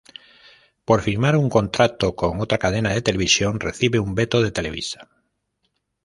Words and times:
Por 0.87 0.99
firmar 1.07 1.35
un 1.37 1.47
contrato 1.57 2.15
con 2.15 2.31
otra 2.43 2.57
cadena 2.57 2.89
de 2.89 3.03
televisión, 3.03 3.59
recibe 3.59 3.99
un 3.99 4.15
veto 4.15 4.41
de 4.41 4.49
Televisa. 4.49 5.07